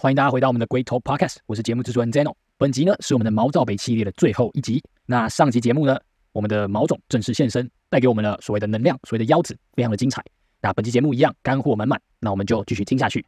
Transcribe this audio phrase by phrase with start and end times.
[0.00, 2.32] 欢迎大家回到我们的 Great Talk Podcast，我是节目制作人 Zeno。
[2.56, 4.80] 本集呢是我们的毛躁北系列的最后一集。
[5.06, 5.98] 那上集节目呢，
[6.30, 10.24] 我们的毛总正式现身，带给我们了所谓的能量，所谓的腰子，非常的精彩。
[10.60, 13.26] 那本期节目一样干货满满，那我们就继续听下去。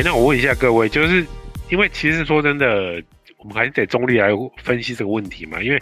[0.00, 1.26] 哎，那我问一下各位，就是
[1.68, 3.02] 因为其实说真的，
[3.36, 4.30] 我们还是得中立来
[4.62, 5.62] 分析这个问题嘛。
[5.62, 5.78] 因为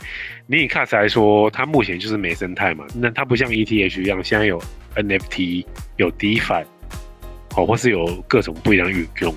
[0.49, 4.61] 你以 c a s 来说，它目前就是没生态嘛，那它不像 ETH 一样，现在有
[4.97, 5.65] NFT、
[5.99, 6.65] 有 DeFi，
[7.55, 9.33] 哦，或是有各种不一样的运用。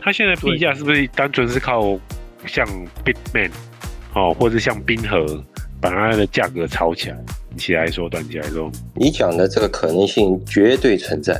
[0.00, 2.00] 它现在币价是不是单纯是靠
[2.46, 2.66] 像
[3.04, 3.50] Bitman
[4.14, 5.44] 哦，或者像冰河
[5.78, 7.18] 把它的价格炒起来？
[7.58, 11.38] 起来说，短期来说，你讲的这个可能性绝对存在。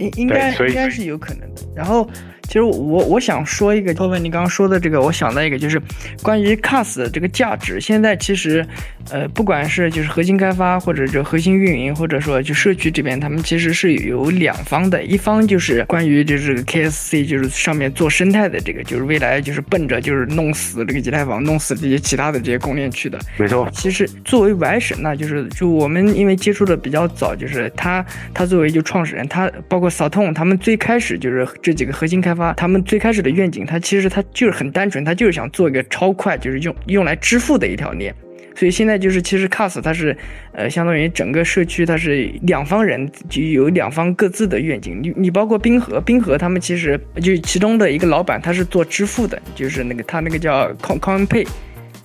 [0.00, 1.62] 应应该应该是有可能的。
[1.74, 2.08] 然后，
[2.50, 5.80] 其实我我想说一个，后面你刚刚说的这个，我想到一个，就是
[6.20, 7.80] 关于 CAS 的这个价值。
[7.80, 8.66] 现在其实，
[9.08, 15.00] 呃，不管是就是核心开发，或者就核心运营，或者说就社区这边，他们其实是有两方的。
[15.04, 23.16] 一方就是关于就是 KSC，就是上面做生态的这个，就是未来就是奔着就是弄死这个以太坊，弄死这些其他的这些公链去的。
[23.36, 23.68] 没错。
[23.72, 38.14] 其实作为 Y 神呢，就是就我们因为接触的比较早，就是他他作为就创始人，他包括 Saton，他们最开始就是这几个核心开发，他们最开始的愿景，他其实他就是很单纯，他就是想做一个超快，就是用用来支付的一条链。
[38.56, 40.14] 所以现在就是其实 CAS 它是
[40.52, 45.00] 呃相当于整个社区它是两方人就有两方各自的愿景。
[45.02, 51.46] 你你包括冰河，冰河他们其实就其中的一个老板他是做支付的，就是那个他那个叫 Con Con Pay。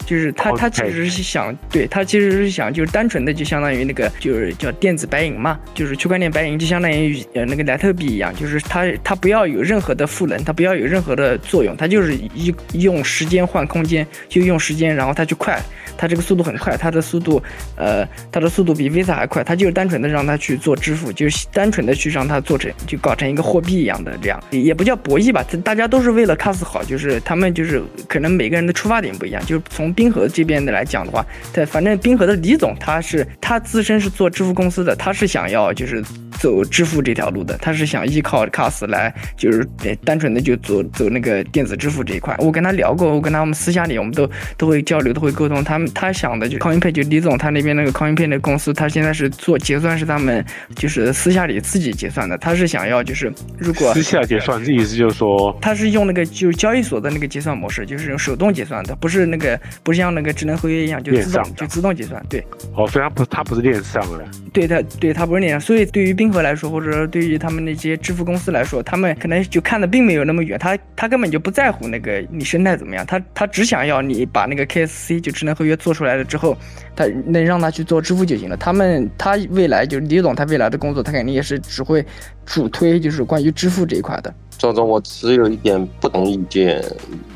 [0.05, 15.59] 就是他，他其实是想，对他其实是想，就是单纯的就相当于那个，就是叫电子白银嘛，就是区块链白银，就相当于呃那个莱特币一样，就是它它不要有任何的赋能，它不要有任何的作用，它就是一用时间换空间，就用时间，然后它就快，
[15.97, 17.41] 它这个速度很快，它的速度，
[17.75, 29.94] 呃，它的速度比 Visa 还快，它就是单纯的让它去做支付，就是单纯的去让它做成，就搞成一个货币一样的这样，也不叫博弈吧，大家都是为了 CAS 好，就是他们就是可能每个人的出发点不一样，就是从。
[29.95, 36.03] 冰河这边的来讲的话，对，反正冰河的李总他是他自身是做支付公司的，他是想要就是
[36.39, 39.65] 走支付这条路的，他是想依靠 CAS 来就是
[40.03, 42.35] 单纯的就走走那个电子支付这一块。
[42.39, 45.63] 我跟他聊过，我跟他们私下里我们都都会交流，都会沟通。
[45.63, 50.43] 他们他想的就 CoinPay 就李总他那边那个 CoinPay 的公司，他现在是做结算是他们
[50.75, 59.57] 就是私下里自己结算的，他是想要就是如果私下结算，这意思就是说他是用那个就是交易所的那个结算模式，就是用手动结算的，不是那个。
[59.85, 62.25] 不像那个智能合约一样，就自动就自动结算。
[62.27, 62.43] 对，
[62.75, 64.25] 哦，所以它不，它不是链上的。
[64.51, 65.61] 对它，对它不是链上。
[65.61, 70.57] 所以对于冰河来说，或者说对于他们那些支付公司来说，他们可能就看的并没有那么远。
[70.57, 76.57] 他他根本就不在乎那个你生态怎么样，他他只想要你把那个 KSC 就智能合约做出来了之后，
[76.95, 78.57] 他能让他去做支付就行了。
[78.57, 82.03] 他们他未来就李总，他未来的工作，他肯定也是只会
[82.45, 84.33] 主推就是关于支付这一块的。
[84.57, 86.83] 赵总，我持有一点不同意见。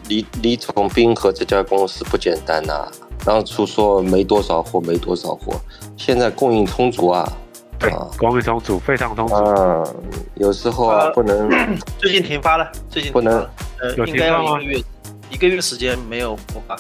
[0.08, 2.88] 李李总冰河这家公司不简单呐，
[3.24, 5.60] 当初说没多少货，没多少货，
[5.98, 7.32] 现在供应充足啊。
[7.78, 9.36] 对，供应充足，非常充足。
[9.36, 9.96] 嗯，
[10.36, 11.50] 有时候啊不能。
[12.00, 13.48] 最近停发了，最近不能。
[13.82, 14.84] 呃，应该要一个月，
[15.30, 16.78] 一个月时间没有复发。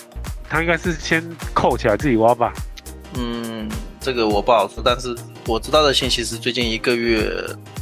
[0.49, 1.23] 他应该是先
[1.53, 2.51] 扣起来自己挖吧。
[3.17, 3.69] 嗯，
[4.09, 5.15] 这个我不好说，但是
[5.47, 7.31] 我知道的信息是最近一个月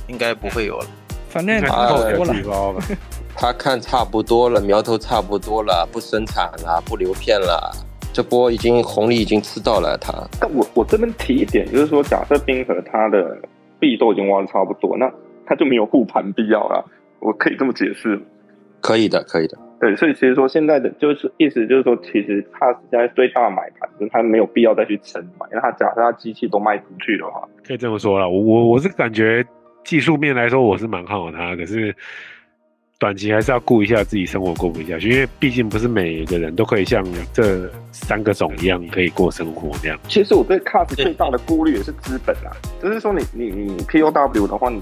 [0.09, 0.85] 应该不会有了。
[1.29, 2.83] 反正扣多了。
[3.33, 7.71] 他看差不多了，苗头差不多了，不生产了，不留片了，
[8.11, 9.97] 这波已经红利已经吃到了。
[10.01, 13.37] 他，但我我这边提一点，就是说，假设冰河他的
[13.79, 15.09] 币都已经挖的差不多，那
[15.45, 16.83] 他就没有护盘必要了。
[17.21, 18.21] 我可以这么解释？
[18.81, 19.57] 可以的，可以的。
[19.79, 28.29] 对，所以其实说现在的就是意思就是说，其实它现在最大的买盘，就是它没有必要再去撑买，因为它假设它机器都卖出去的话，可以这么说了。
[28.29, 29.45] 我我我是感觉
[29.83, 31.95] 技术面来说，我是蛮看好它，可是。
[32.99, 39.99] 短期还是要顾一下自己生活过不下去，因为毕竟不是每个人都可以像这三个种一样可以过生活这样。
[40.07, 42.49] 其实我对 CAS 最大的顾虑也是资本啊，
[42.81, 44.81] 就是说你你你 POW 的话，你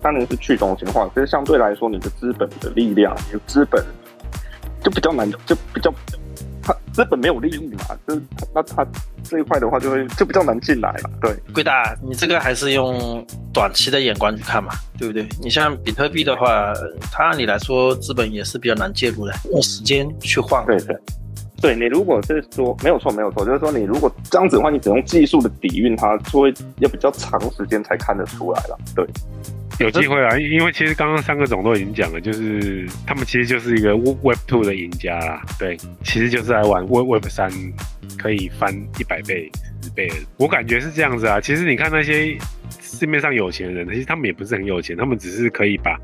[0.00, 3.84] 当然是去中心化，可是相对来说你的资本的力量，你的资本
[4.82, 5.92] 就比较难，就比较。
[6.60, 8.20] 它资本没有利益嘛，就是
[8.54, 8.86] 那它
[9.22, 11.10] 这一块的话就会就比较难进来了。
[11.22, 13.24] 对，贵大，你这个还是用
[13.54, 15.26] 短期的眼光去看嘛，对不对？
[15.40, 16.74] 你像比特币的话，
[17.10, 20.62] 它按理来说资本也是比较难介入的，用时间去换。
[20.66, 20.94] 对对，
[21.62, 28.78] 对你如果是说没有错没有错，就是说你如果这样子的话，你只用技术的底蕴，它就会要比较长时间才看得出来了。
[28.94, 29.06] 对。
[29.84, 37.48] 有机会啊，因为其实刚刚三个总都已经讲了，就是他们其实就是一个 Web Two 的赢家啦，对，其实就是来玩 Web Web 三
[38.18, 39.48] 可以翻一百倍、
[39.80, 41.40] 十倍的，我感觉是这样子啊。
[41.40, 42.36] 其实你看那些
[42.80, 45.96] 市面上有钱人，其实他们也不是很有钱，他们只是可以把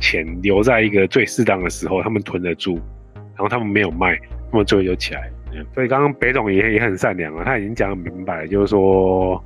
[0.00, 2.80] 钱留在一个最适当的时候，他们囤得住，
[3.14, 4.18] 然后他们没有卖，
[4.50, 5.30] 他们最后就起来。
[5.74, 9.40] 所以刚刚北总也也很善良啊，他已经讲很明白，就是说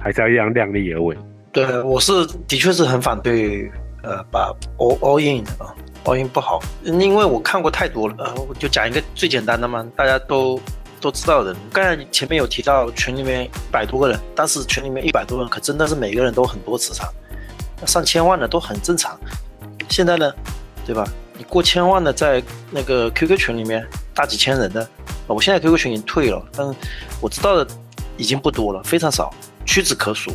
[0.00, 1.16] 还是要一样量力而为。
[1.52, 3.70] 对，我是的确是很反对，
[4.02, 8.14] 呃，把 all all in 啊，all in 不好，因为我看过太多了。
[8.18, 10.58] 呃，我就讲一个最简单的嘛，大家都
[10.98, 11.54] 都知道的。
[11.70, 17.12] 刚才前面有提到群里面一百多个人，但是群里面一百多人可真的是每个人都很多磁场，
[17.86, 19.20] 上千万的都很正常。
[19.90, 20.32] 现在呢，
[20.86, 21.06] 对吧？
[21.36, 24.88] 你过千万的在那个 QQ 群里面大几千人的，
[25.26, 26.74] 我现在 QQ 群已经退了，但
[27.20, 27.66] 我知道的
[28.16, 29.30] 已经不多了，非常少，
[29.66, 30.32] 屈指可数。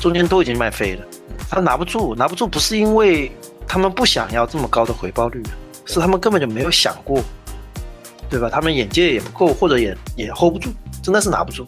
[0.00, 1.04] 中间都已经卖飞了，
[1.50, 3.30] 他拿不住，拿不住不是因为
[3.66, 5.42] 他们不想要这么高的回报率，
[5.84, 7.22] 是他们根本就没有想过，
[8.28, 8.48] 对吧？
[8.50, 10.70] 他们眼界也不够，或者也也 hold 不住，
[11.02, 11.66] 真的是拿不住，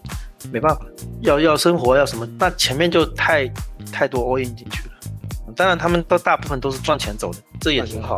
[0.53, 0.81] 没办法，
[1.23, 3.51] 要要生活要什么，那前面就太
[3.93, 4.95] 太多 all in 进去了。
[5.57, 8.17] 当然，他们都大部分都是赚钱走的，这也挺好，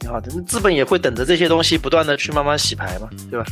[0.00, 0.30] 挺好的。
[0.42, 3.46] 资本也会等着这些东西不断的去慢慢洗牌嘛，对吧？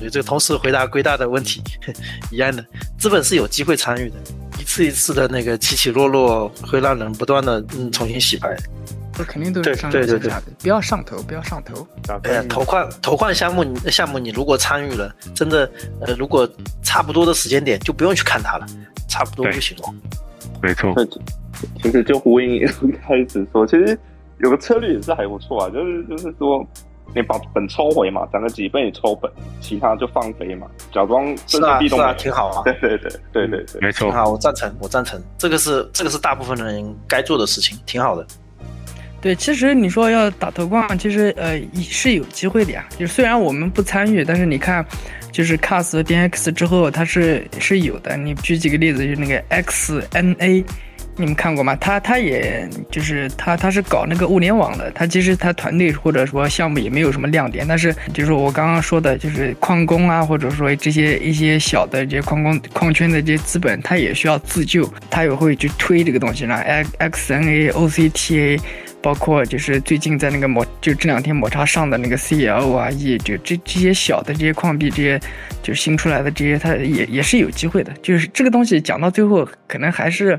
[0.00, 1.62] 所以这个同时回答归大的问题
[2.32, 2.64] 一样的，
[2.98, 4.16] 资本是有机会参与的。
[4.58, 8.56] 一次一次的那个起起落落，会让人不断的嗯重新洗牌。
[9.12, 11.86] 这肯定都是上上下下的，不要上头，不要上头。
[12.22, 15.70] 哎呀，投矿投矿项目，项目你如果参与了，真的
[16.00, 16.48] 呃，如果
[16.82, 18.66] 差不多的时间点，就不用去看它了，
[19.06, 19.84] 差不多就行了。
[20.62, 20.94] 没错。
[21.82, 22.60] 其实就呼应一
[23.06, 23.98] 开始说，其实
[24.38, 26.66] 有个策略也是还不错啊，就是就是说。
[27.14, 29.30] 你把本抽回嘛，涨了几倍你抽本，
[29.60, 32.62] 其他就放飞嘛，假装是啊是啊，挺好啊。
[32.66, 34.10] 对对对对对对，没错。
[34.12, 38.26] 好，我赞成，我赞成，这个是这个是大部分人该做的事情，挺好的。
[39.20, 42.86] 对，其实你说要打头冠，其实呃是有机会的呀。
[42.98, 44.82] 就虽然我们不参与，但是你看，
[45.30, 48.16] 就是 CAS 和 DX 之后，它是是有的。
[48.16, 50.64] 你举几个例子，就是那个 XNA。
[51.20, 51.76] 你们看过吗？
[51.76, 66.54] 他他也就是他他是搞那个物联网的，他其实他团队或者说项目也没有什么亮点，但是就是我刚刚说的，就是矿工啊，或者说这些一些小的这些矿工矿圈的这些资本，他也需要自救，他也会去推这个东西呢。
[66.54, 68.60] X X N A O C T A，
[69.02, 75.20] 包括就是最近在那个抹就这两天抹茶上的那个 C L 啊 E，就这这些小的这些矿币，这些
[75.62, 77.92] 就新出来的这些，它也也是有机会的。
[78.02, 80.38] 就是这个东西讲到最后，可能还是。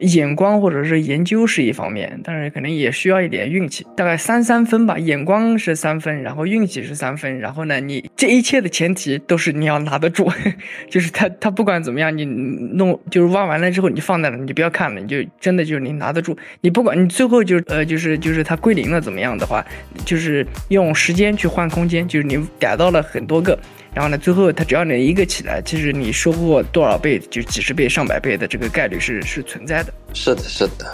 [0.00, 4.98] 眼光或者是研究是一方面，但是可能也需要一点运气，大概三三分吧。
[4.98, 10.30] 眼光是三分，然后运气是三分，然后呢，你这一切的前提都是你要拿得住，
[10.88, 16.36] 就是他他不管怎么样，你弄就是挖完了之后你放在那，你就不要看了，你就真的就是你拿得住。
[16.62, 19.64] 你不管你最后就呃就是就是它归零了怎么样的话，
[20.04, 23.58] 就是用时间去换空间，就是你逮到了很多个。
[23.92, 29.92] 然后呢，最后它只要能一个起来，其实你收获多少倍，就几十倍、上百倍的这个概率是是存在的。
[30.14, 30.86] 是的，是的，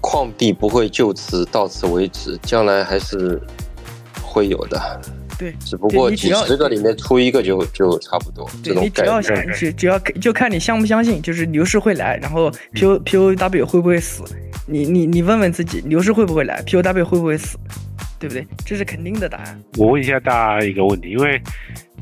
[0.00, 3.40] 矿币不会就此到此为止，将来还是
[4.22, 5.00] 会有的。
[5.38, 8.46] 对，只不过几十个里面出一个就就差不多。
[8.62, 14.22] 对你只要想只只要就看你相不相信，就是牛市会来，然后 P O P O W 会不会死？
[14.66, 17.56] 你你你问问自己，牛市会不会来？P O W 会不会死？
[18.20, 18.46] 对不对？
[18.64, 19.60] 这是肯定的答案。
[19.78, 21.40] 我问一下大家一个问题，因为。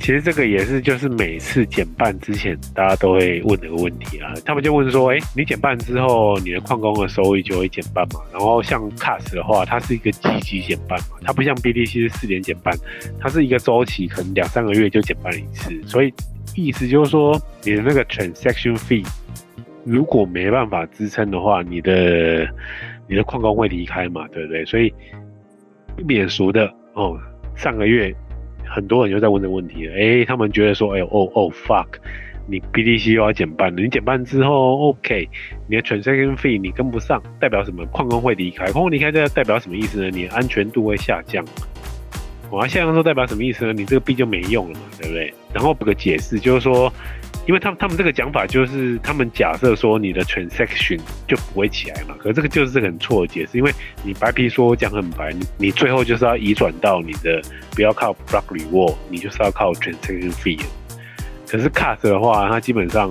[0.01, 4.33] 其实这个也是，就是每次减半之前，大家都会问的个问题啊。
[4.45, 12.73] 他们就问说：“哎，你减半之后，你的矿工的收益就会减半嘛？”然后像 CAS 的话，它是一个积极减半嘛，它不像 BTC 是四年减半，
[13.19, 15.77] 它是一个周期，可能两三个月就减半一次。
[15.83, 16.15] 所以
[16.55, 19.05] 意思就是说，你的那个 transaction fee
[19.83, 22.49] 如果没办法支撑的话，你的
[23.09, 24.65] 你的矿工会离开嘛，对不对？
[24.65, 24.95] 所以
[26.07, 27.19] 免俗的哦，
[27.57, 28.15] 上个月。
[28.71, 31.87] 很多人就在问这个问题了，哎，他们觉得说，哎呦，哦哦，fuck，
[32.47, 35.27] 你 BTC 又要减半了，你减半之后，OK，
[35.67, 37.87] 你的 transaction fee 你跟不上，代表什么？
[37.87, 40.11] 矿工会离开，矿工离开这代表什么意思呢？
[40.11, 41.43] 你的安全度会下降。
[42.51, 43.73] 我要下降之后代表什么意思呢？
[43.73, 45.33] 你这个币就没用了嘛，对不对？
[45.55, 46.93] 然后补个解释，就是说。
[47.49, 57.41] 因为他们他们这个讲法就是他们假设说你的 transaction 就不会起来嘛，可是这个就是这个很错的解释，因为你白皮说讲很白，你你最后就是要移转到你的
[57.71, 60.61] 不要靠 block reward，你就是要靠 transaction fee。
[61.49, 63.11] 可是 cut 的话，它基本上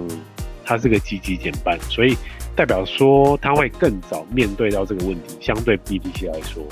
[0.64, 2.16] 它是个积极减半，所以
[2.56, 6.64] 代表说它会更早面对到这个问题，相对 BTC 来说，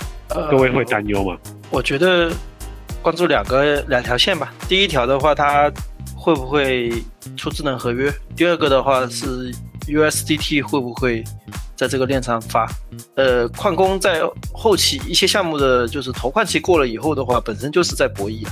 [0.51, 1.35] 各位会担忧吗？
[1.71, 2.31] 我觉得
[3.01, 5.71] 关注两个两条线吧，第一条的话它。
[6.25, 6.91] 会不会
[7.37, 8.11] 出智能合约？
[8.35, 9.53] 第二个的话是
[9.87, 11.23] USDT 会不会
[11.75, 12.67] 在这个链上发。
[13.13, 18.51] 呃，矿工在后期一些项目的就是投矿期过了以后的话，本身就是在博弈啊。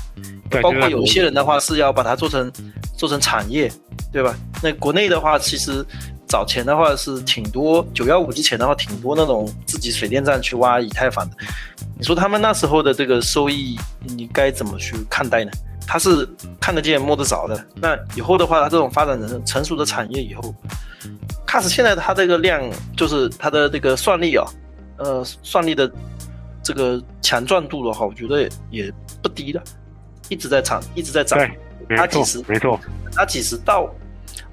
[0.62, 2.52] 包括有些人的话是要把它做成
[2.96, 3.72] 做成产业，
[4.12, 4.36] 对吧？
[4.62, 5.84] 那国内的话，其实
[6.28, 11.36] 早前的话是挺多九幺五之前的话，挺多那种自己水电站去挖以太坊的。
[11.98, 15.52] 你说他们那时候的这个收益，你该怎么去看待呢？
[15.88, 16.28] 它是
[16.60, 17.66] 看得见摸得着的。
[17.76, 20.54] 那以后的话，它这种发展成成熟的产业以后
[21.48, 22.62] c a s 现在它这个量
[22.98, 24.46] 就是它的这个算力啊，
[24.98, 25.92] 呃，算力的
[26.64, 29.62] 这个强壮度的话，我觉得也不低的，
[30.30, 31.40] 一直在涨，一直在涨。
[31.98, 32.80] 它几十没错，
[33.14, 33.94] 它几十到，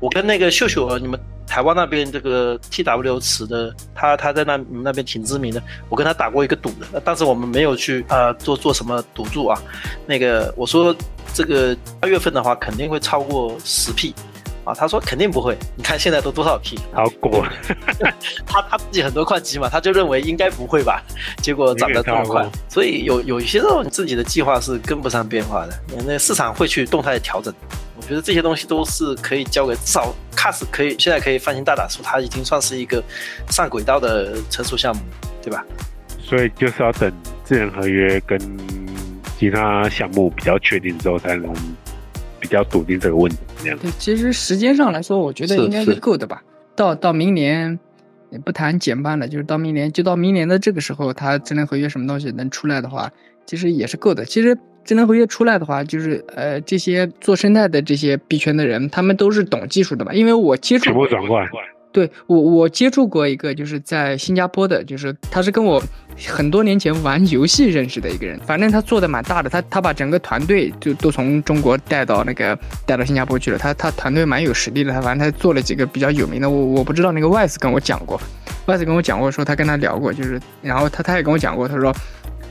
[0.01, 9.63] 我跟那个秀秀，你们台湾那边这个 TW 池的，他他在那你们那边挺知名的，我跟他打过一个赌的，但是我们没有去呃做做什么赌注啊。
[10.07, 10.95] 那个我说
[11.33, 14.15] 这个八月份的话肯定会超过十 P。
[14.63, 16.79] 啊，他说肯定不会，你看现在都多少 P？
[16.93, 17.47] 好过，
[18.47, 21.03] 他他自己很多块机嘛，他就认为应该不会吧，
[21.43, 25.73] 结果涨得这么快所以有有一些这种自己的计划是跟不上变化的，
[26.07, 27.53] 那市场会去动态的调整。
[27.97, 33.03] 我觉得这些东西都是可以交给至少 CAS 可以现在可以放心大胆说，它已经算是一个
[33.49, 35.01] 上轨道的成熟项目，
[35.43, 35.65] 对吧？
[36.23, 37.11] 所以就是要等
[37.47, 38.39] 智能合约跟
[39.41, 41.51] 其他项目比较确定之后，才能
[42.39, 43.39] 比较笃定这个问题。
[43.63, 46.43] 这样对，其实时间上来说，我觉得应该是是够的吧。
[46.77, 47.79] 到到明年，
[48.29, 53.11] 也不谈减半了，就是到明年，就到明年的这个时候，它智能合约什么东西能出来的话，
[53.47, 54.27] 其实也是够的。
[54.27, 54.55] 其实
[54.85, 60.13] 智能合约出来的话，就是呃，这些做生态的这些币圈的人，他们都是懂技术的吧。
[60.13, 61.49] 因为我接触全部转过来，
[61.93, 65.83] 对我，我接触过一个，就是在新加坡的，就是他是跟我
[66.29, 78.21] 很多年前玩游戏认识的一个人，反正他做的蛮大的，他他把整个团队就都从中国带到那个带到新加坡去了，他他团队蛮有实力的，他反正他做了几个比较有名的，我我不知道那个 Wise 跟我讲过
[78.67, 81.95] ，Wise 跟我讲过说他跟他聊过，就是然后他他也跟我讲过，他说。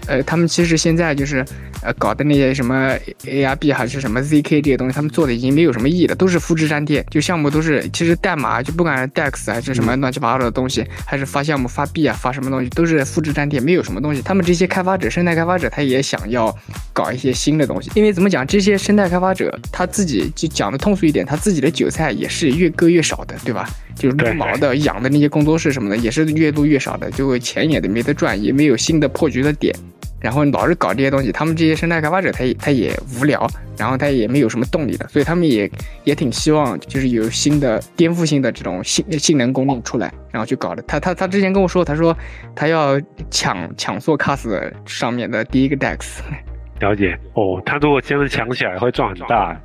[0.10, 1.46] 呃，他们其实现在就是，
[1.84, 14.22] 呃，搞的那些什么 ARB 还是什么 ZK 这些东西，他们做的已经没有什么意义了，都是复制粘贴，就项目都是，其实代码就不管是 DEX 还是什么乱七八糟的东西，还是发项目发币啊，发什么东西，都是复制粘贴，没有什么东西。
[14.24, 16.54] 他们这些开发者、生态开发者，他也想要
[16.92, 23.70] 搞一些新的东西，因为怎么讲，这些生态开发者他自己就讲的通俗一点，他自己的韭菜也是越割越少的，对吧？
[23.96, 29.76] 就是撸毛的、养的那些工作室什么的，也是越撸越少的，就钱也没得赚，也没有新的破局的点。
[30.22, 35.70] 然后老是搞这些东西，他们这些生态开发者他也他也无聊，然后他也没有什么动力的，所以他们也
[36.04, 40.82] 也挺希望就是有新的颠覆性的这种性性能功能出来，然后去搞的。
[40.84, 42.16] 他他他之前跟我说，他说
[42.56, 43.00] 他要
[43.30, 46.20] 抢抢做 CAS 上面的第一个 DEX，
[46.82, 47.62] 了解哦。
[47.66, 49.60] 他如果这样抢起来，会赚很大。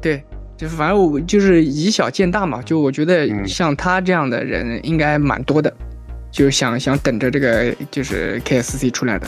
[0.00, 0.22] 对。
[0.56, 5.72] 就是反正我就是以小见大嘛，就我觉得嗯像他这样的人应该蛮多的，
[6.30, 9.26] 就想想等着这个就是 KSC 出来的。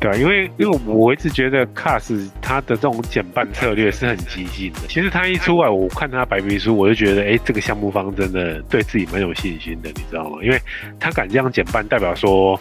[0.00, 4.80] 对啊，因为因为我一直觉得 CAS 它的这种减半策略是很激进的。
[4.88, 10.38] 其实他一出来，我看他白皮书，我就觉得，哎，这个项目方真的对自己蛮有信心的，你知道吗？
[10.42, 10.60] 因为
[11.00, 12.60] 他敢这样减半，代表说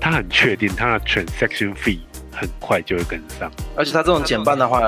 [0.00, 1.98] 他很确定他的 transaction fee
[2.32, 3.50] 很快就会跟上。
[3.76, 4.80] 而且他这种减半的话，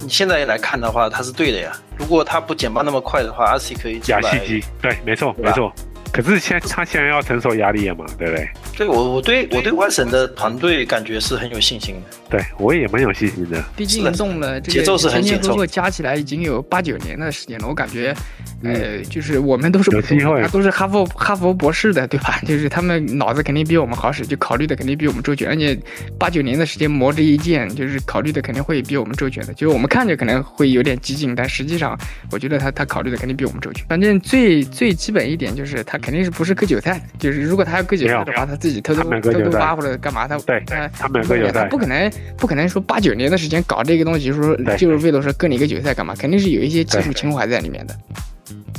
[0.00, 1.72] 你现在来看的话，他是对的呀。
[1.96, 5.72] 如果他不减半那么快的话，RC 可以出来亚细机，对，没错，没错。
[6.14, 8.48] 可是现在他现在要承受压力了嘛，对不对？
[8.76, 12.00] 对我我对我对外省的团队感觉是很有信心的。
[12.30, 13.62] 对我也蛮有信心的。
[13.76, 18.14] 毕竟是的动了这节奏个是很紧凑前前后后加起来已经有八九年的时间了，我感觉，
[18.62, 22.38] 呃，就是我们都是有机会他都是哈佛哈佛博士的，对吧？
[22.46, 25.76] 就是他们脑子肯定比我们好使，就考虑的肯定比我们周全，而且
[26.18, 29.52] 八九年的时间磨这一剑，就是考虑的肯定会比我们周全的。
[29.54, 31.98] 就是我们看着可能会有点激进，但实际上
[32.30, 33.84] 我觉得他他考虑的肯定比我们周全。
[33.86, 46.14] 反正最最基本一点就是他肯定是不是割韭菜，就是如果他要割韭菜的话，他自己偷偷偷偷挖或者干嘛，他对他他们有割韭菜他不可能不可能说八九年的时间搞这个东西，说就是为了说割你个韭菜干嘛？
[46.14, 47.96] 肯定是有一些技术情怀在里面的。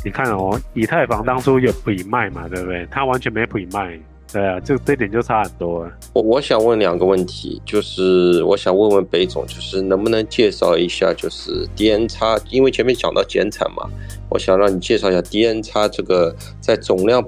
[0.03, 2.88] 你看哦，以太坊当初有普卖嘛，对不对？
[2.91, 3.98] 他完全没普卖，
[4.34, 5.91] 对啊，这这点就差很多了。
[6.12, 13.89] 我我想问两个问题，就是我想问问北总，就是能不能介绍一下，就是 DN 叉，因为前面讲到减产嘛，
[14.29, 17.24] 我想让你介绍一下 DN 叉这个在总量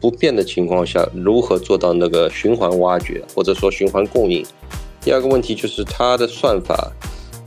[0.00, 4.46] 不变的情况下，如何做到那个循环挖掘，或者说循环供应。
[5.00, 6.92] 第二个问题就是它的算法，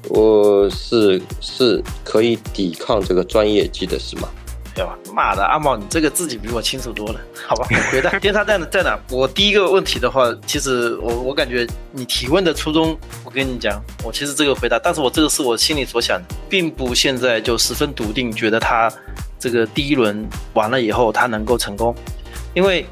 [0.09, 4.27] 我是是可以抵抗这个专业级的是吗？
[4.75, 7.65] 对吧妈的，阿茂，你这个自己比我清楚多了，好吧？
[7.71, 8.99] 我回答，天差在哪在哪？
[9.09, 18.91] 我第一个问题的话，其实我我感觉你提问的初衷，我跟你讲，我其实这个回答，但是我这个是我心里所想的，并不现在就十分笃定，觉得他
[19.39, 21.95] 这个第一轮完了以后他能够成功。
[22.53, 22.85] 因为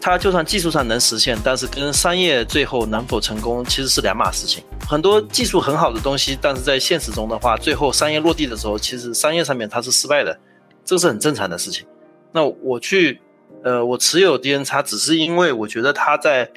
[0.00, 4.62] 它就算技术上能实现，但是跟商业最后能否成功其实是两码事情。
[4.88, 10.38] 很多技术很好的东西，但是在现实中的话，最后商业落地的时候，其实商业上面它是失败的，
[10.86, 11.86] 这个是很正常的事情。
[12.32, 13.20] 那我去，
[13.62, 16.50] 呃，我持有 D N 叉，只是因为我觉得它在，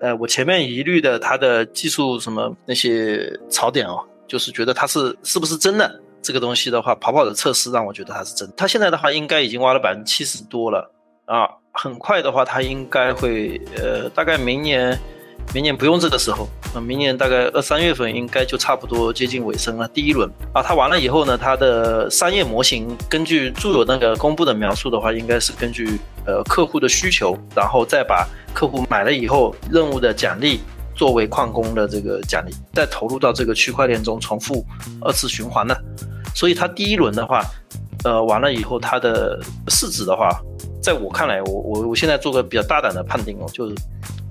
[0.00, 8.52] 呃，我前面疑虑的它的技术什么那些槽点哦，就是觉得它是是不是真的这个东西的话，跑跑的测试让我觉得它是真。
[8.56, 10.90] 它现在的话应该已经挖了百分之七十多了
[11.26, 14.98] 啊，很快的话它应该会，呃，大概明年。
[15.52, 19.86] 明年不用这个时候，那明年大概二三月份应该就差不多接近尾声了。
[19.88, 30.58] 第一轮啊，它完了以后呢，它的商业模型根据著有那个公布的描述的话，应该是根据呃客户的需求，然后再把客户买了以后任务的奖励
[30.96, 34.66] 作为矿工的这个奖励，再投入到这个区块链中重复
[35.02, 35.80] 二次循环的。
[36.34, 37.44] 所以它第一轮的话，
[38.02, 40.28] 呃完了以后，它的市值的话，
[40.82, 43.74] 在我看来，我我我现在做个比较大胆的判定哦，就是。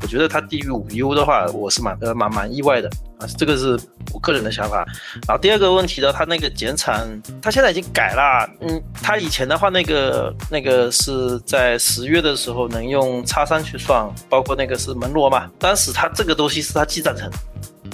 [0.03, 3.79] 我觉得它低于五 U 的话，我是蛮呃蛮蛮意外的啊，这个是
[4.13, 4.85] 我个人的想法。
[5.25, 7.07] 然后第二个问题呢，它那个减产，
[7.41, 8.49] 它现在已经改了。
[8.59, 15.49] 嗯，它以前的话，那个那个是在十月的时候能用叉三去算，包括那个是门罗嘛。
[15.57, 17.31] 当时它这个东西是它基站层，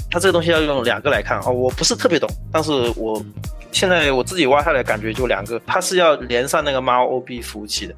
[0.10, 3.24] 它这个东西要用两个来看啊，我不是特别懂，但是我
[3.72, 7.94] 现在我自己挖下来感觉就两个，它是要连上那个 mob 服务器的，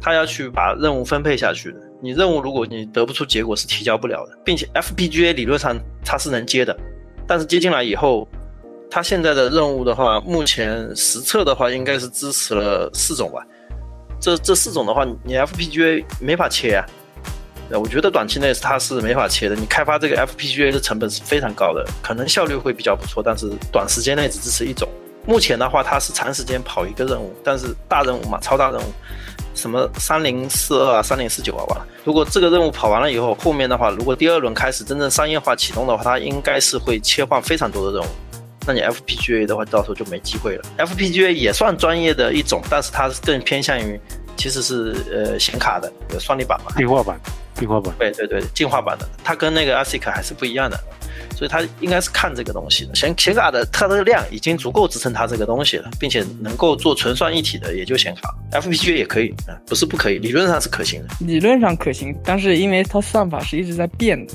[0.00, 1.78] 它要去把任务分配下去的。
[2.04, 6.76] 你任务如果你得不出结果是提交不了的，并且 FPGA 理论上它是能接的，
[7.28, 8.26] 但是接进来以后，
[8.90, 13.46] 它现在的任务的话，目前实测的话应该是支持了四种吧，
[14.20, 16.84] 这这四种的话你 FPGA 没法切啊，
[17.70, 24.88] 我觉得短期内它是没法切的，你开发这个 FPGA 的成本是非常高的，可能效率会比较不错，但是短时间内只支持一种，
[25.24, 28.92] 目前的话它是长时间跑一个任务，但是大任务嘛，超大任务。
[29.62, 31.86] 什么三零四二啊，三零四九啊，完了。
[32.04, 38.12] 如果这个任务跑完了以后，后面的话，如果第二轮开始真正商业化启动的话，它应该是会切换非常多的任务。
[38.66, 40.64] 那你 FPGA 的话，到时候就没机会了。
[40.78, 44.00] FPGA 也算专业的一种，但是它更偏向于
[44.36, 47.20] 其实是呃显卡的算力板嘛，进化版，
[47.54, 47.94] 进化版。
[47.98, 50.76] 对对对，进化版的，它跟那个 ASIC 还是不一样的。
[51.42, 59.34] 所以它应该是看这个东西的，显显卡的它的量已经足够支撑它这个东西了，并且能够做纯算一体的也就显卡，FPGA 也可以，
[59.66, 61.08] 不是不可以，理论上是可行的。
[61.26, 64.34] 理论上可行，但是因为它算法是一直在变的。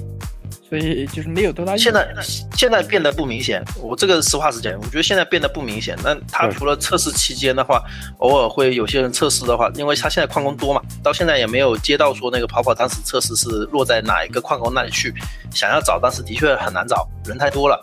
[0.70, 1.78] 所以就是没有多大。
[1.78, 2.14] 现在
[2.58, 5.98] 现在变得不明显，我这个实话实讲，我觉得现在变得不明显。
[6.04, 7.82] 那它除了测试期间的话，
[8.18, 15.14] 偶尔会有些人测试的话，因为它现在矿工多嘛，到现在也没有接到说那个跑跑当时测试是落在哪一个矿工那里去，
[15.54, 17.80] 想要找，但是的确很难找，人太多了。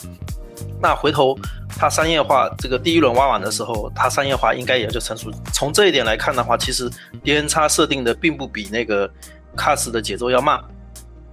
[0.79, 1.35] 那回头
[1.79, 5.31] 它商业化这个第一轮挖完的时候，它商业化应该也就成熟。
[5.55, 6.91] 从这一点来看的话，其实
[7.23, 9.11] D N 叉设定的并不比那个
[9.57, 10.63] Cars 的节奏要慢，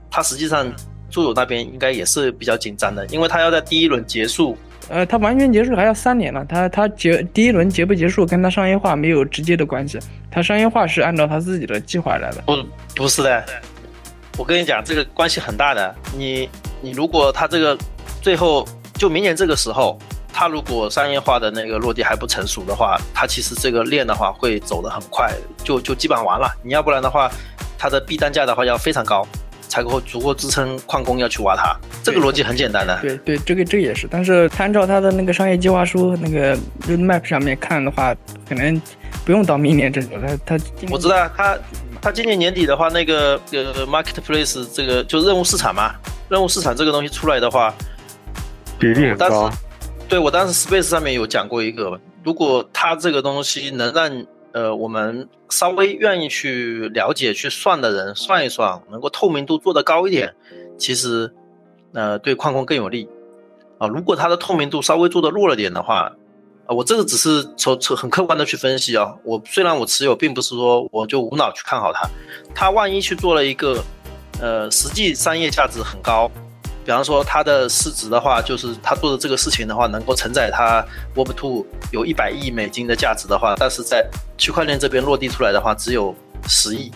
[0.09, 0.71] 它实际上。
[1.11, 4.57] 住友那边应该也是比较紧张的，因为他要在第一轮结束，
[4.89, 6.43] 呃，他完全结束还要三年呢。
[6.49, 9.99] 他他结第一轮结不结束跟他商业化没有直接的关系，
[10.31, 12.41] 他商业化是按照他自己的计划来的。
[12.45, 12.55] 不，
[12.95, 13.43] 不是的，
[14.37, 15.93] 我跟你讲，这个关系很大的。
[16.17, 16.49] 你
[16.81, 17.77] 你如果他这个
[18.21, 19.99] 最后就明年这个时候，
[20.33, 25.29] 他如果商业化的那个落地还不成熟的话，他其实这个链的话会走得很快，
[25.63, 26.49] 就就基本上完了。
[26.63, 27.29] 你要不然的话，
[27.77, 29.27] 它的币单价的话要非常高。
[29.71, 32.99] 才够足够支撑矿工要去挖它，这个逻辑很简单的。
[33.01, 36.57] 对对，这个这也是，但是参照他的那个商业计划书那个
[36.89, 38.13] roadmap 上面看的话，
[38.49, 38.81] 可能
[39.23, 40.17] 不用到明年这个。
[40.45, 41.57] 他他我知道他
[42.01, 45.95] 他今年年底的话，那个呃 marketplace 这个就任务市场嘛，
[46.27, 47.73] 任务市场这个东西出来的话，
[48.77, 49.49] 比例很高。
[50.09, 54.25] 对我当时 space 上面有讲过一个，如果他这个东西能让。
[54.53, 60.35] 呃，我们稍微愿意去了解、去算的人算一算，能够透明度做得高一点，
[60.77, 61.33] 其实，
[61.93, 63.07] 呃，对矿工更有利
[63.77, 63.87] 啊。
[63.87, 66.11] 如果它的透明度稍微做得弱了点的话，
[66.65, 69.15] 啊，我这个只是从从很客观的去分析啊。
[69.23, 72.09] 我虽然我持有，并不是说我就无脑去看好它，
[72.53, 73.81] 它万一去做了一个，
[74.41, 76.29] 呃，实际商业价值很高。
[76.83, 80.83] 比方说，它的市值的话，就是他做的这个事情的话，能够承载它
[81.15, 84.05] Web Two 有一百亿美金的价值的话，但是在
[84.37, 86.15] 区块链这边落地出来的话，只有
[86.47, 86.91] 十亿，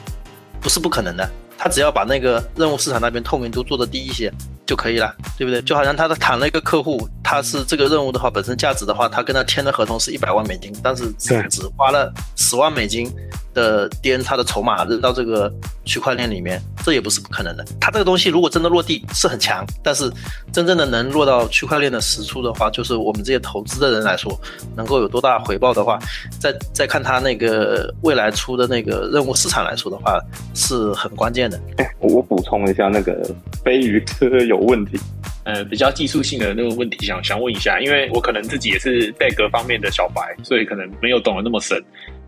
[0.60, 1.30] 不是不可能的。
[1.58, 4.32] 他只要把那个任务市场那边透明度做得低一些
[4.66, 5.62] 就可以了，对不对？
[5.62, 13.10] 就好像他的谈了一个客户，他是这个任务的话，本身价值的话，他跟他签的合同是一百万美金，但是只只花了十万美金，
[13.56, 15.52] 的 DN 差的筹码扔到这个
[15.86, 17.66] 区块链里面，这也不是不可能的。
[17.80, 20.12] 它这个东西如果真的落地是很强，但是
[20.52, 24.40] 真正的能落到区块链的实处的话，就是我们这些投资的人来说，
[24.76, 25.98] 能够有多大回报的话，
[26.40, 30.20] 再再看它那个未来出的那个任务市场来说的话，
[30.54, 31.60] 是很关键的。
[32.00, 33.28] 我补充一下，那个
[33.64, 35.00] 飞鱼车有问题。
[35.46, 41.80] 呃，比较技术性的那个问题，想想问一下，因为我可能自己也是 DEG 方面的小白，所以可能没有懂得那么深。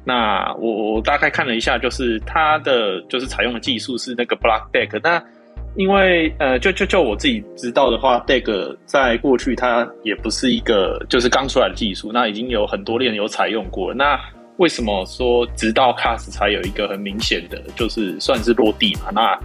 [0.08, 4.98] 那我我大概看了一下，就是它的就是采用的技术是那个 Block Deck。
[5.04, 5.22] 那
[5.76, 13.94] 因为呃，就就就我自己知道的话，Deck 在过去它也不是一个就是刚出来的技术，那已经有很多链有采用过。
[13.94, 14.18] 那
[14.56, 19.12] 为什么说直到 Cast 才有一个很明显的，就是算是落地嘛？
[19.14, 19.38] 那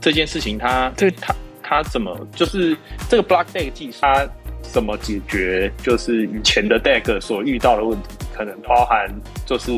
[0.00, 1.32] 这件事情它这它。
[1.62, 2.76] 它怎么就是
[3.08, 4.26] 这个 block deck 技术，它
[4.60, 8.08] 怎么解决就是以前的 deck 所遇到的问题？
[8.40, 9.06] 可能包含
[9.44, 9.70] 就是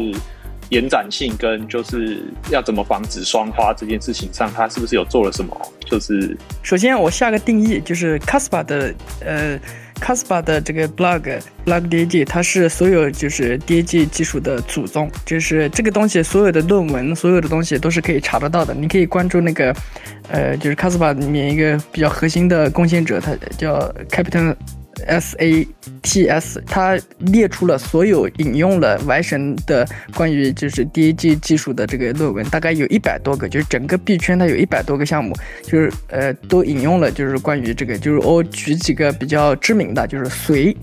[0.70, 5.60] 延展性跟就是要怎么防止双花这件事情上，它是不是有做了什么？
[5.84, 9.58] 就是首先我下个定义，就是 Caspa 的呃。
[10.00, 18.74] Caspa 的这个 blog blog DAG，它是所有就是 DAG 技术的祖宗，就是这个东西所有的论文，所有的东西都是可以查得到的。
[18.74, 19.72] 你可以关注那个，
[20.28, 23.78] 呃，就是 Caspa 里面一个比较核心的贡献者，他叫
[24.10, 24.56] Captain。
[25.06, 25.66] S A
[26.02, 40.76] T S，它列出了所有引用了 Y 神的关于就是 D A G 技术的这个论文，大概有一百多个，就是整个币圈它有一百多个项目，就是呃都引用了，就是关于这个，就是我举几个比较知名的，就是随，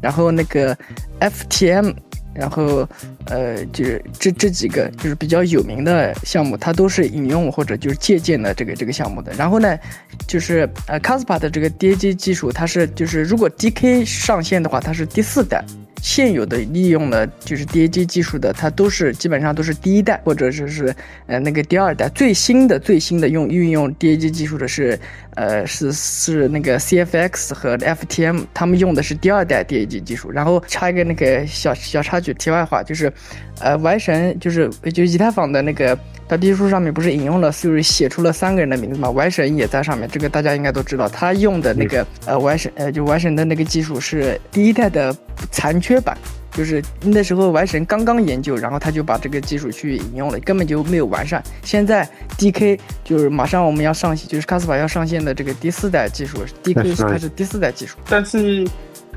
[0.00, 0.76] 然后那个
[1.18, 1.92] F T M。
[2.34, 2.88] 然后，
[3.26, 9.32] 呃，就是这这几个就是比较有名的项目，它都是引用或者就是借鉴的这个这个项目的。
[9.34, 9.78] 然后呢，
[10.26, 15.62] 就是呃 c a s p a 的这个 DAG 技术，它是就是如果 DK 上线的话，它是第四代。
[16.02, 20.92] 现有的利用了就是 DAG 技术的，它都是基本上都是第一代或者说是
[21.26, 22.08] 呃那个第二代。
[22.08, 24.98] 最新的最新的用运用 DAG 技术的是
[25.36, 30.28] 呃是是那个 CFX 和 FTM，他们用的是第二代 DAG 技术。
[30.28, 33.12] 然后插一个那个小小插曲，题外话就是，
[33.60, 35.96] 呃，Y 神就是就以太坊的那个。
[36.28, 41.06] 白皮书上面不是引用了，就是写出了三个人的名字嘛？Y 神也在上面，这个大家应该都知道。
[41.08, 45.14] 他用的那个呃 Y 神呃就 Y 神的那个技术是第一代的
[45.50, 46.16] 残缺版，
[46.52, 51.42] 就是那时候 Y 神刚刚研究，然后他就把这个技术去引用了，根本就没有完善。
[51.62, 52.08] 现在
[52.38, 57.98] DK 就是马上我们要上线，就是卡斯法要上线的这个第四代技术，DK 它是第四代技术。
[58.08, 58.66] 但是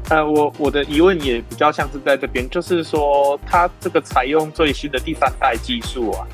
[0.10, 6.28] 呃我我的疑问也比较像是在这边，就是说它这个采用最新的第三代技术啊。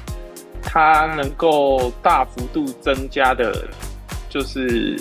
[0.64, 3.68] 它能够大幅度增加的，
[4.30, 4.96] 就是，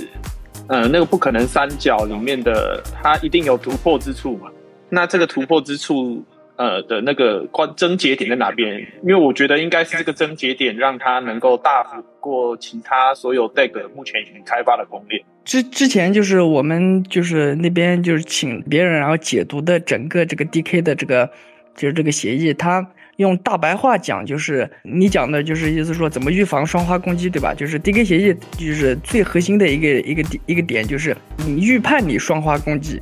[0.69, 4.51] 呃，那个不可能三角里面的，它一定有突破之处嘛？
[4.89, 6.25] 那这个突破之处，
[6.57, 8.81] 呃的那个关症结点在哪边？
[9.03, 15.23] 因为我觉得应该是这个症结点，让它能够大幅过其他所有这个目前已经开发的攻略。
[15.45, 21.31] 之之前就是我们就是那边就是请别人然后解读的整个这个 DK 的这个
[21.77, 22.85] 就是这个协议，它。
[23.21, 27.53] 用大白话讲，就是你讲的，就是意思说怎么预防双花攻击，对吧？
[27.55, 32.99] 就是 DK 协议，就是最核心的一个一个一个点，就是你预判你双花攻击，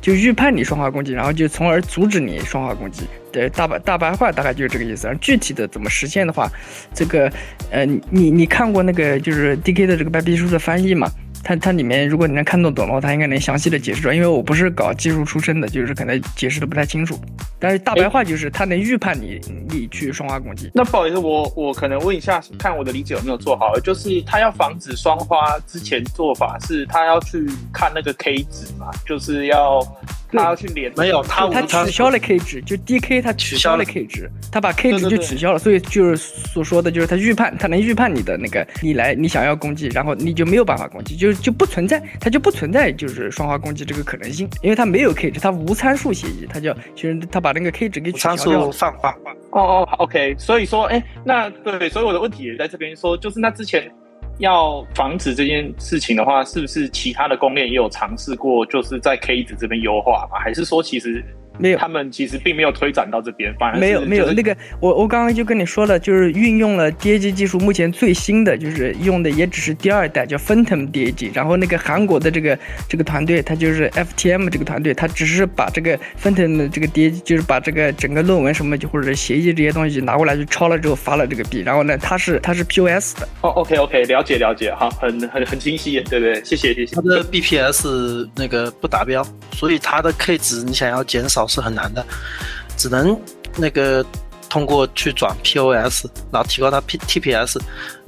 [0.00, 3.02] 就预判你双花攻击，然后就从而阻止你双花攻击。
[3.32, 5.12] 对，大白大白话大概就是这个意思。
[5.20, 6.48] 具体的怎么实现的话，
[6.94, 7.30] 这个
[7.70, 11.10] 呃，你你看过那个就是 DK 的这个白皮书的翻译吗？
[11.42, 14.14] 它它里面，如果你能看懂懂的话，它应该能详细的解释出来。
[14.14, 17.18] 因为我不是搞技术出身的，就是可能解释的不太清楚。
[17.58, 20.70] 但是大白话就是它能预判你你去双花攻击。
[20.74, 23.78] 那不好意思，我我可能问一下，看我的理解有没有做好？
[23.80, 29.80] 就是他要防止双花之前做法是，他要去看那个 K 值嘛，就是要。
[30.30, 48.72] 他要去连没有他他取消了 K 值，就 DK 他取消了 K 值，他把 K 值就取消了，所以就是所说的就是他预判，他能预判你的那个你来你想要攻击，然后你就没有办法攻击，就就不存在，他就不存在就是双花攻击这个可能性，因为他没有 K 值，他无参数协议，他叫其实他把那个 K 值给取消掉了。
[49.50, 53.90] 哦哦，OK，所以说哎，那对，所以我的问题也在这边说，就是那之前。
[54.38, 60.38] 要防止这件事情的话，是不是其他的公链也有尝试过，就是在 K 值这边优化嘛？
[60.38, 61.24] 还是说其实？
[61.58, 71.30] 没有，他们其实并没有推展到这边，反而没有没有那个，我我刚刚就跟你说了，就是运用了 DAG 技术，目前最新的就是用的也只是第二代，叫 Phantom DAG。
[71.34, 81.62] 然后那个韩国的这个这个团队，他就是 FTM 这个团队，他只是把这个 Phantom 的这个 DAG，就是把这个整个论文什么就或者协议这些东西拿过来就抄了之后发了这个币。
[81.62, 83.28] 然后呢，他是他是 POS 的。
[83.40, 86.44] 哦，OK OK，了解了解，哈，很很很清晰，对不对？
[86.44, 86.94] 谢谢谢谢。
[86.94, 91.47] 他的 BPS 那个不达标，所以他的 K 值你想要减少。
[91.48, 92.04] 是很难的，
[92.76, 93.18] 只能
[93.56, 94.04] 那个
[94.48, 97.58] 通过去转 POS，然后提高它 P TPS。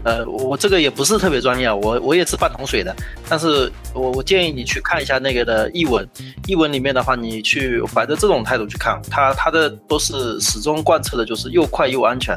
[0.02, 2.94] 呃，我这个也不是特别专业，我我也是半桶水的。
[3.28, 6.08] 但是我我建议你去看一下那个的译文，
[6.46, 12.34] 译文里面的话，你去怀着这种态度去看，它它的都是始终贯彻的就是又快又安全。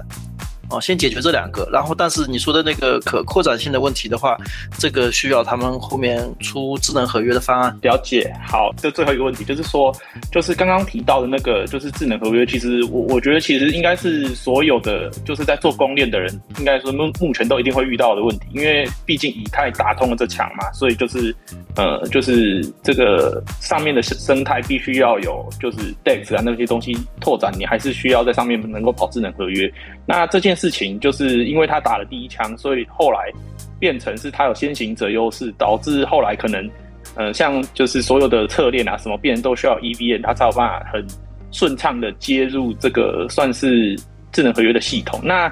[0.74, 4.36] 哦，先解决这两个，然后但是你说的那个可扩展性的问题的话，
[4.80, 7.78] 这个需要他们后面出智能合约的方案。
[7.84, 9.96] 了解，好，这最后一个问题就是说，
[10.32, 21.36] 就是刚刚提到的那个，就是智能合约，其实我我觉得其实应该是所有的就是在做公链的人，应该说目目前都一定会遇到的问题，因为毕竟以太打通了这墙嘛，所以就是
[21.76, 29.72] 呃，就是这个上面的生态必须要有，就是 DEX 啊那些东西拓展，你还是需要在上面能够跑智能合约。
[30.06, 33.32] 那这件事情就是因为他打了第一枪，所以后来
[33.80, 36.70] 变成是他有先行者优势，导致后来可能，
[37.16, 41.06] 呃，像就是所有的侧链啊什么，变都需要 EVM，他才有办法很
[41.52, 43.98] 顺畅的接入这个算是
[44.34, 45.22] 智能合约的系统。
[45.24, 45.50] 那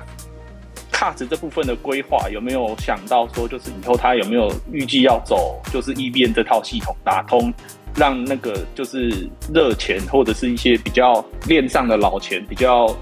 [0.92, 7.54] Cars 这部分的规划有没有想到说，就是以后他有没有预计要走就是 EVM 这套系统打通，
[7.96, 12.94] 让那个就是热钱或者是一些比较链上的老钱比较。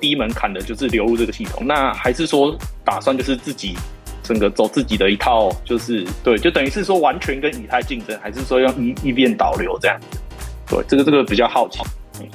[0.00, 3.74] 低门槛的就是流入这个系统，那还是说打算就是自己
[4.22, 10.18] 整个走自己的一套，就是对，就等于是说完全跟以太竞争，还是说要一一边导流这样子？
[10.68, 11.80] 对，这个这个比较好奇。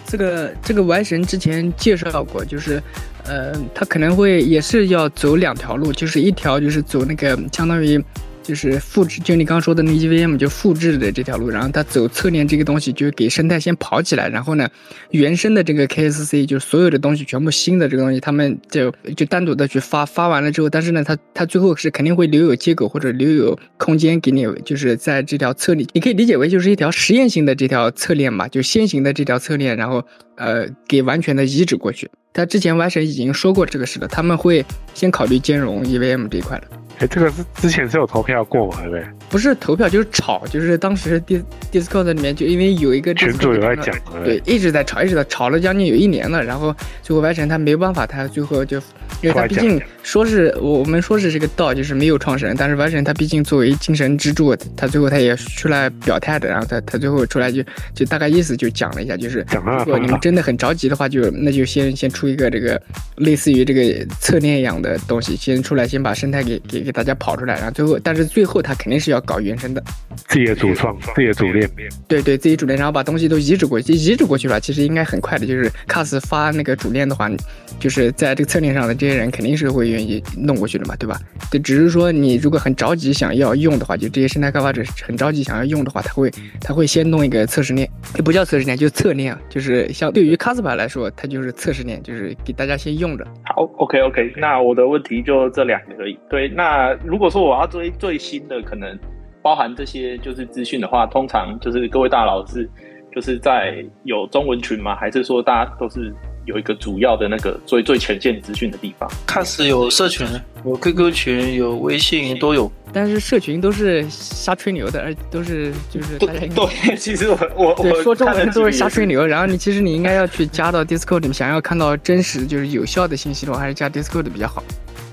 [0.06, 2.82] 这个这个 Y 神之前介绍过，就是
[3.26, 8.04] 呃，他可能会也是要走两条路，就是一条就是走那个相当于。
[8.44, 14.68] 就是复制，就你刚刚说的那 EVM 就复制的这条路，然后它走侧链这个东西，就给生态先跑起来，然后呢，
[15.12, 32.10] 原生的这个 KSC 就是所有的东西全部新的这个东西，他们就就单独的去发，发完了之后，但是呢，它它最后是肯定会留有接口或者留有空间给你，就是在这条侧链，你可以理解为就是一条实验性的这条侧链嘛，就先行的这条侧链，然后呃给完全的移植过去。
[32.34, 34.66] 他之前 Y 神已经说过这个事了，他们会
[34.96, 36.68] 先考虑兼容 EVM 这一块的。
[37.00, 39.06] 哎，这个是之前是有投票过嘛，对不对？
[39.30, 48.80] 不是投票就是吵，就是当时 Dis Discord 里面就因为有一个群主有在讲，对，一直在吵，一直在吵了将近有一年了，然后最后 Y 神他没办法，他最后就
[49.24, 57.64] 因为他毕竟说是我们说是这个道就是没有创始人，但是完成他毕竟作为精神支柱，他最后他也出来表态的，然后他他最后出来就
[57.96, 59.44] 就大概意思就讲了一下，就是
[59.80, 62.80] 如果你们真的很着急的话，就那就先先出一个这个
[63.16, 69.24] 类似于这个侧链一样的东西，先出来先把生态给给给大家跑出来，然后最后但是最后他肯定是要。
[69.26, 69.82] 搞原生的，
[70.28, 71.68] 自己的主创，自己的主链，
[72.10, 75.48] 对对，自己主链，然后把东西都移植过去，移植过去了，其实应该很快的。
[75.48, 77.32] 就是 CAS 发那个主链的话，
[77.80, 81.20] 就是在这个侧链上的这人肯定是会愿意弄过去的嘛，对吧？
[81.52, 93.26] 对，只是说你如果很着急想要用的话，就这些生态开发者很着急想要用的话，他会他会先弄一个测试链，也不叫测试链，就是侧链，就是相对于 CASPA 来说，它就是测试链，就是给大家先用着。
[93.44, 96.18] 好，OK OK，那我的问题就这两个而已。
[96.30, 98.98] 对，那如果说我要追最新的，可能。
[99.44, 102.66] 包含这些就是资讯的话，通常就是各位大佬是
[103.14, 104.96] 就是在有中文群吗？
[104.96, 109.10] 还是说大家都是有一个主要的那个最最前线资讯的地方？
[109.26, 110.28] 看似有社群，
[110.66, 119.26] 有 QQ 群，有微信都有，但是社群都是瞎吹牛的，而都是就是大家对， 其实我我我说中文都是瞎吹牛。
[119.26, 124.64] 然后你其实你应该要去加到 Discord 里面，想要看到真实就是有效的信息的话，还是加 Discord 比较好。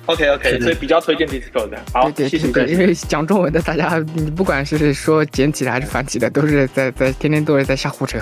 [0.07, 1.79] OK OK，所以比较推荐 Discord 的。
[1.93, 8.19] 好，谢谢因为讲中文的大家，你不管是说简体的还是繁体的，都是在在天天都是在瞎胡扯。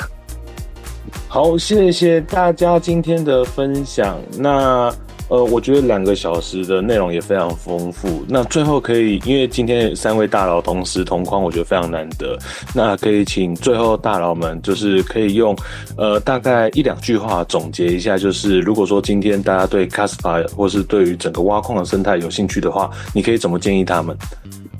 [1.28, 4.18] 好，谢谢大家今天的分享。
[4.38, 4.92] 那。
[5.30, 8.24] 呃，我觉得两个小时的内容也非常丰富。
[8.26, 12.34] 那最后可以，因为今天三位大佬同时同框，我觉得非常难得。
[12.74, 15.54] 那可以请最后大佬们，就是可以用
[15.98, 24.16] 呃大概一两句话总结一下，就是如果说今天大家对 Caspa 或是对于整个挖矿的生态有兴趣的话，你可以怎么建议他们？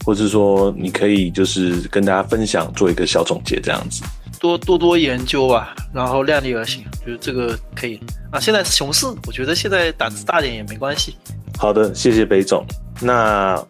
[0.02, 4.02] 或者说你可以就是跟大家分享，做一个小总结这样子。
[4.40, 8.40] 多多多研究吧，然后量力而行，就是这个可以啊。
[8.40, 11.16] 现在是熊市，我觉得现在胆子大点也没关系。
[11.59, 12.64] 好的，谢谢北总。
[13.01, 13.61] 那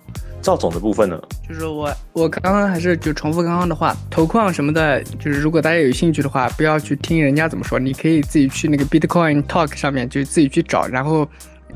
[0.40, 1.20] 赵总的部分呢？
[1.48, 10.86] 就是我，我刚刚还是就重复刚刚的话，投矿什么的，就是如果大家有兴趣的话，不要去听人家怎么说，你可以自己去那个 Bitcoin Talk 上面就自己去找。
[10.86, 11.28] 然后，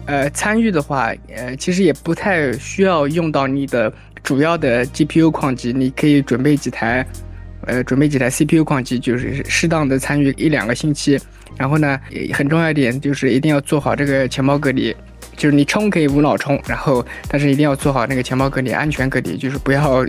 [0.07, 7.07] 呃，参与的话，呃，其实也不太需要用到你的主要的 GPU 矿机，你可以准备几台。
[7.67, 11.19] 呃，准备几台 CPU 矿机，就是适当的参与一两个星期。
[11.57, 12.01] 然后呢，
[12.33, 14.95] 很重要一点就是一定要做好这个钱包隔离，
[15.37, 20.05] 就是你充可以无脑充，然后但是一定要做好那个钱包隔离，安全隔离，就是不要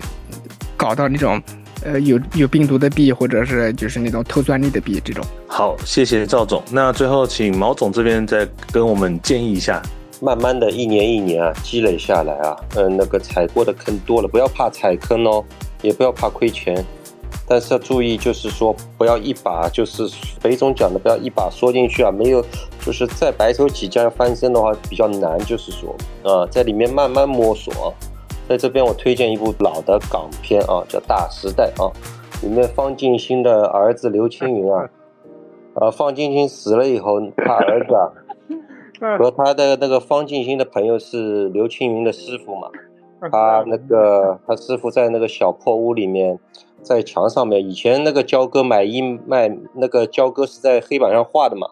[0.78, 1.42] 搞到那种
[1.84, 5.24] 呃有有病毒的币，或者是就是那种偷专利的币这种。
[5.48, 6.64] 好，谢谢赵总。
[6.72, 9.82] 那最后请毛总这边再跟我们建议一下。
[10.22, 15.44] 慢慢的一年一年啊，积累下来啊，嗯，那个踩过的坑多了，不要怕踩坑哦，
[15.82, 16.74] 也不要怕亏钱，
[17.48, 20.08] 但是要注意，就是说不要一把，就是
[20.40, 22.44] 肥总讲的，不要一把缩进去啊，没有，
[22.80, 27.72] 就是在白手起家翻身的话比较难，就是说啊，在里面慢慢摸索。
[27.74, 27.94] 啊。
[28.46, 31.90] 在这边我推荐一部老的港片啊，叫《大时代》啊，
[32.42, 34.90] 里面方静心的儿子刘青云啊，
[35.76, 38.12] 啊，方静心死了以后，他儿子啊。
[39.18, 42.68] 和他的那个方静心的朋友是刘青云的师傅嘛？
[43.32, 46.38] 他那个他师傅在那个小破屋里面，
[46.84, 51.68] 在墙上面，以前那个焦哥买一卖那个焦哥是在黑板上画的嘛，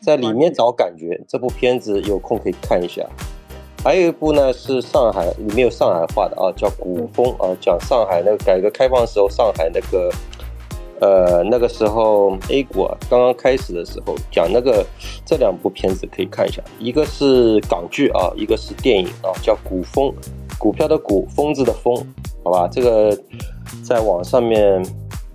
[0.00, 1.20] 在里面找感觉。
[1.28, 3.04] 这部片子有空可以看一下。
[3.82, 10.10] 还有一部呢是上海，里面有上海话的啊，叫《古风》啊，讲上海那个改革开放时候上海那个。
[11.00, 14.86] 呃，那个时候 A 股啊刚刚开始的时候，讲那个
[15.26, 20.06] 这两部片子可以看一下，一个是港剧啊，一个是电影啊，叫《古风》，
[20.62, 21.92] 股票的股，疯子的疯，
[22.44, 23.18] 好吧，这个
[23.82, 24.80] 在网上面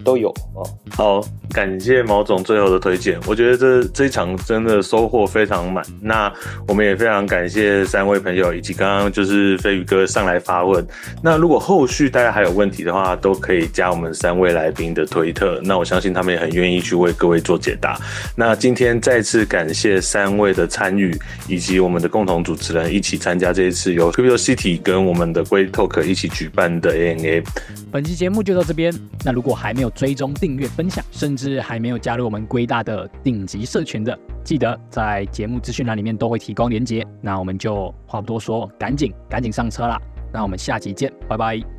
[0.07, 0.63] 都有啊。
[0.95, 1.21] 好。
[1.53, 5.83] 感谢毛总最后的推荐，我觉得这这一场真的收获非常满。
[6.01, 6.31] 那
[6.67, 10.85] 我们也非常感谢三位朋友以及刚刚就是飞宇哥上来发问。
[11.23, 15.59] 那如果后续大家还有问题的话，都可以加我们三位来宾的推特。
[15.63, 17.97] 那我相信他们也很愿意去为各位做解答。
[18.35, 21.17] 那今天再次感谢三位的参与，
[21.47, 27.43] 以及我们的共同主持人一起参加这一次由 Q Q City 跟我们的 Great Talk 一起举办的 A N A。
[27.89, 28.93] 本期节目就到这边。
[29.23, 37.03] 那如果还没有追踪、订阅、分享，甚至还没有加入我们龟大的顶级社群的，记得在节目资讯栏里面都会提供连接。
[37.19, 39.99] 那我们就话不多说，赶紧赶紧上车啦！
[40.31, 41.76] 那我们下集见，拜拜。